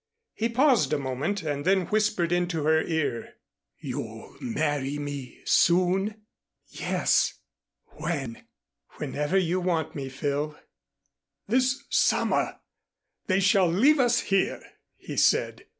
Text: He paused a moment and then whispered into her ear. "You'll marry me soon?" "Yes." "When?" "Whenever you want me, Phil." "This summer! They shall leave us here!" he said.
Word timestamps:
He 0.33 0.49
paused 0.49 0.93
a 0.93 0.97
moment 0.97 1.43
and 1.43 1.63
then 1.63 1.85
whispered 1.85 2.31
into 2.31 2.63
her 2.63 2.81
ear. 2.81 3.35
"You'll 3.77 4.35
marry 4.41 4.97
me 4.97 5.39
soon?" 5.45 6.23
"Yes." 6.69 7.35
"When?" 7.97 8.47
"Whenever 8.97 9.37
you 9.37 9.59
want 9.61 9.93
me, 9.93 10.09
Phil." 10.09 10.57
"This 11.47 11.83
summer! 11.91 12.59
They 13.27 13.39
shall 13.39 13.67
leave 13.67 13.99
us 13.99 14.21
here!" 14.21 14.63
he 14.97 15.17
said. 15.17 15.67